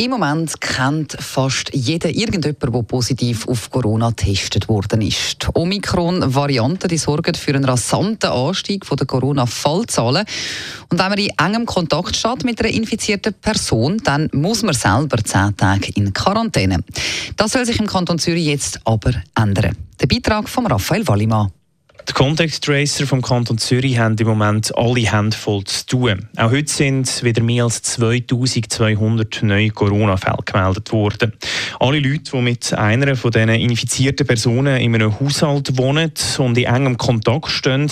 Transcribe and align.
Im 0.00 0.12
Moment 0.12 0.60
kennt 0.60 1.16
fast 1.18 1.74
jeder 1.74 2.08
irgendjemand, 2.08 2.62
der 2.62 2.82
positiv 2.82 3.48
auf 3.48 3.68
Corona 3.68 4.10
getestet 4.10 4.68
worden 4.68 5.00
ist. 5.02 5.42
Die 5.42 5.48
Omikron-Variante 5.54 6.96
sorgt 6.96 7.36
für 7.36 7.52
einen 7.52 7.64
rasanten 7.64 8.30
Anstieg 8.30 8.88
der 8.88 9.06
Corona-Fallzahlen. 9.08 10.24
Und 10.88 11.00
wenn 11.00 11.08
man 11.08 11.18
in 11.18 11.30
engem 11.36 11.66
Kontakt 11.66 12.14
steht 12.14 12.44
mit 12.44 12.60
einer 12.60 12.72
infizierten 12.72 13.34
Person, 13.34 13.98
dann 14.04 14.30
muss 14.32 14.62
man 14.62 14.74
selber 14.74 15.18
zehn 15.24 15.56
Tage 15.56 15.90
in 15.96 16.12
Quarantäne. 16.12 16.78
Das 17.36 17.50
soll 17.50 17.66
sich 17.66 17.80
im 17.80 17.88
Kanton 17.88 18.20
Zürich 18.20 18.46
jetzt 18.46 18.78
aber 18.84 19.14
ändern. 19.34 19.76
Der 20.00 20.06
Beitrag 20.06 20.48
von 20.48 20.66
Raphael 20.66 21.08
Wallimann. 21.08 21.50
Die 22.08 22.14
Contact 22.14 22.64
Tracer 22.64 23.06
vom 23.06 23.20
Kanton 23.20 23.58
Zürich 23.58 23.98
haben 23.98 24.16
im 24.16 24.26
Moment 24.26 24.74
alle 24.76 25.12
Hände 25.12 25.36
voll 25.36 25.64
zu 25.64 25.86
tun. 25.86 26.28
Auch 26.36 26.50
heute 26.50 26.72
sind 26.72 27.22
wieder 27.22 27.42
mehr 27.42 27.64
als 27.64 27.82
2200 27.82 29.42
neue 29.42 29.70
Corona-Fälle 29.70 30.38
gemeldet 30.42 30.90
worden. 30.90 31.34
Alle 31.78 32.00
Leute, 32.00 32.30
die 32.32 32.40
mit 32.40 32.72
einer 32.72 33.14
von 33.14 33.30
diesen 33.30 33.50
infizierten 33.50 34.26
Personen 34.26 34.78
in 34.78 34.94
einem 34.94 35.20
Haushalt 35.20 35.76
wohnen 35.76 36.10
und 36.38 36.56
in 36.56 36.64
engem 36.64 36.96
Kontakt 36.96 37.50
stehen, 37.50 37.90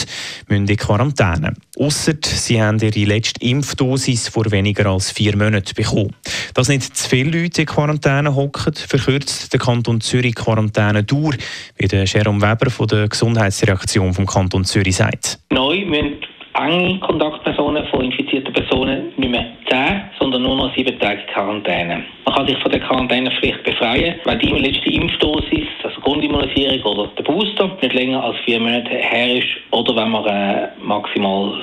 müssen 0.48 0.66
in 0.66 0.76
Quarantäne. 0.78 1.52
Ausser 1.78 2.14
sie 2.22 2.62
haben 2.62 2.78
ihre 2.80 3.06
letzte 3.06 3.44
Impfdosis 3.44 4.28
vor 4.28 4.50
weniger 4.50 4.86
als 4.86 5.10
vier 5.10 5.36
Monaten 5.36 5.74
bekommen. 5.74 6.14
Dass 6.54 6.68
nicht 6.68 6.96
zu 6.96 7.08
viele 7.08 7.42
Leute 7.42 7.62
in 7.62 7.66
Quarantäne 7.66 8.34
hocken, 8.34 8.74
verkürzt 8.74 9.52
der 9.52 9.60
Kanton 9.60 10.00
Zürich 10.00 10.34
Quarantäne 10.34 11.04
durch, 11.04 11.36
wie 11.76 11.86
der 11.86 12.04
Jerome 12.04 12.40
Weber 12.40 12.70
von 12.70 12.86
der 12.86 13.08
Gesundheitsdirektion 13.08 14.14
vom 14.14 14.24
Kanton 14.24 14.64
Zürich 14.64 14.96
sagt. 14.96 15.38
Neu 15.50 15.84
müssen 15.84 16.16
enge 16.54 16.98
Kontaktpersonen 17.00 17.86
von 17.88 18.04
infizierten 18.04 18.52
Personen 18.54 19.12
nicht 19.18 19.30
mehr 19.30 19.44
10, 19.68 20.02
sondern 20.36 20.56
nur 20.56 20.68
noch 20.68 20.76
7 20.76 20.98
Tage 20.98 21.22
Quarantäne. 21.32 22.04
Man 22.26 22.34
kann 22.34 22.46
sich 22.46 22.58
von 22.58 22.70
der 22.70 22.80
Quarantänepflicht 22.80 23.62
befreien, 23.62 24.16
wenn 24.24 24.38
die 24.38 24.48
letzte 24.48 24.90
Impfdosis, 24.90 25.66
also 25.82 26.00
Grundimmunisierung 26.02 26.82
oder 26.82 27.10
der 27.16 27.22
Booster, 27.22 27.76
nicht 27.80 27.94
länger 27.94 28.22
als 28.22 28.36
vier 28.44 28.60
Monate 28.60 28.90
her 28.90 29.38
ist 29.38 29.48
oder 29.70 29.96
wenn 29.96 30.10
man 30.10 30.26
äh, 30.26 30.68
maximal 30.82 31.54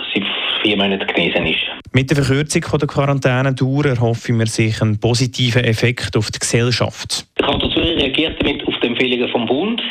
vier 0.64 0.78
Monaten 0.78 1.06
genesen 1.06 1.46
ist. 1.46 1.62
Mit 1.92 2.10
der 2.10 2.24
Verkürzung 2.24 2.80
der 2.80 2.88
Quarantänedauer 2.88 3.86
erhoffen 3.86 4.40
wir 4.40 4.48
sich 4.48 4.82
einen 4.82 5.00
positiven 5.00 5.64
Effekt 5.66 6.18
auf 6.18 6.32
die 6.32 6.40
Gesellschaft. 6.40 7.28
Der 7.38 7.46
Kanton 7.46 7.72
Zürich 7.72 8.02
reagiert 8.02 8.42
damit 8.42 8.68
auf 8.68 8.74
die 8.82 8.88
Empfehlungen 8.88 9.30
vom 9.30 9.46
Bund. 9.46 9.82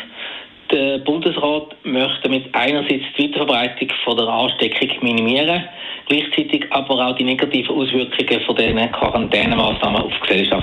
Der 0.72 0.98
Bundesrat 0.98 1.76
möchte 1.84 2.22
damit 2.24 2.52
einerseits 2.52 3.04
die 3.16 3.28
Weiterverbreitung 3.28 3.88
von 4.04 4.16
der 4.16 4.26
Ansteckung 4.26 4.88
minimieren, 5.02 5.64
gleichzeitig 6.06 6.66
aber 6.70 7.06
auch 7.06 7.16
die 7.16 7.24
negativen 7.24 7.74
Auswirkungen 7.74 8.40
von 8.46 8.56
diesen 8.56 8.92
Quarantänemaßnahmen 8.92 10.02
auf 10.02 10.12
die 10.12 10.28
Gesellschaft. 10.28 10.61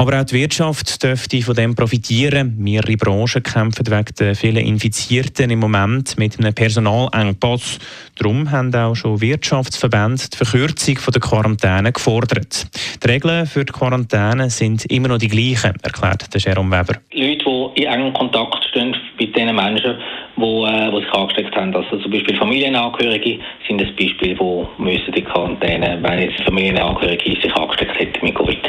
Aber 0.00 0.18
auch 0.18 0.24
die 0.24 0.36
Wirtschaft 0.36 1.02
dürfte 1.02 1.42
von 1.42 1.54
dem 1.54 1.74
profitieren. 1.74 2.54
Mehrere 2.56 2.96
Branchen 2.96 3.42
kämpfen 3.42 3.86
wegen 3.86 4.14
der 4.18 4.34
vielen 4.34 4.64
Infizierten 4.64 5.50
im 5.50 5.58
Moment 5.58 6.16
mit 6.16 6.38
einem 6.38 6.54
Personalengpass. 6.54 7.78
Darum 8.16 8.50
haben 8.50 8.74
auch 8.74 8.94
schon 8.94 9.20
Wirtschaftsverbände 9.20 10.22
die 10.32 10.36
Verkürzung 10.38 10.96
der 11.12 11.20
Quarantäne 11.20 11.92
gefordert. 11.92 12.66
Die 13.04 13.10
Regeln 13.10 13.44
für 13.44 13.62
die 13.62 13.74
Quarantäne 13.74 14.48
sind 14.48 14.86
immer 14.86 15.08
noch 15.08 15.18
die 15.18 15.28
gleichen, 15.28 15.76
erklärt 15.82 16.32
der 16.32 16.40
Jerome 16.40 16.78
Weber. 16.78 16.98
Leute, 17.12 17.74
die 17.76 17.82
in 17.82 17.92
engem 17.92 18.14
Kontakt 18.14 18.64
stehen 18.70 18.96
mit 19.18 19.36
den 19.36 19.54
Menschen, 19.54 19.96
die, 20.34 20.42
äh, 20.42 20.98
sich 20.98 21.12
angesteckt 21.12 21.54
haben. 21.54 21.76
Also 21.76 21.98
zum 21.98 22.10
Beispiel 22.10 22.38
Familienangehörige 22.38 23.38
sind 23.68 23.82
ein 23.82 23.94
Beispiel, 23.96 24.34
die 24.34 24.82
müssen 24.82 25.12
die 25.12 25.24
Quarantäne, 25.24 25.98
wenn 26.00 26.20
jetzt 26.20 26.42
Familienangehörige 26.44 27.38
sich 27.38 27.54
angesteckt 27.54 27.98
hätten 27.98 28.24
mit 28.24 28.34
Covid. 28.34 28.59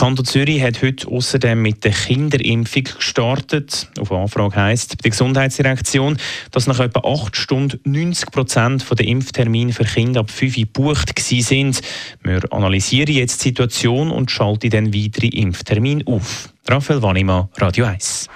Kanton 0.00 0.24
Zürich 0.24 0.62
hat 0.62 0.80
heute 0.80 1.08
außerdem 1.08 1.60
mit 1.60 1.84
der 1.84 1.92
Kinderimpfung 1.92 2.84
gestartet. 2.84 3.86
Auf 4.00 4.10
Anfrage 4.10 4.56
heisst 4.56 5.04
die 5.04 5.10
Gesundheitsdirektion, 5.10 6.16
dass 6.52 6.66
nach 6.66 6.80
etwa 6.80 7.00
acht 7.00 7.36
Stunden 7.36 7.78
90 7.84 8.30
Prozent 8.30 8.86
der 8.98 9.06
Impftermine 9.06 9.74
für 9.74 9.84
Kinder 9.84 10.20
ab 10.20 10.30
5 10.30 10.56
gebucht 10.56 11.12
sind. 11.18 11.82
Wir 12.22 12.40
analysieren 12.50 13.14
jetzt 13.14 13.44
die 13.44 13.48
Situation 13.48 14.10
und 14.10 14.30
schalten 14.30 14.70
dann 14.70 14.94
weitere 14.94 15.26
Impftermine 15.26 16.02
auf. 16.06 16.48
Raphael 16.66 17.02
Wanima, 17.02 17.50
Radio 17.58 17.84
1. 17.84 18.28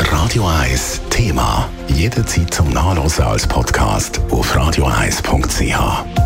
Radio 0.00 0.46
1 0.46 1.00
Thema. 1.08 1.66
Jederzeit 1.88 2.52
zum 2.52 2.68
Nachlesen 2.74 3.24
als 3.24 3.46
Podcast 3.46 4.20
auf 4.30 4.54
radio1.ch. 4.54 6.25